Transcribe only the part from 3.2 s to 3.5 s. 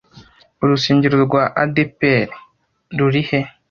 he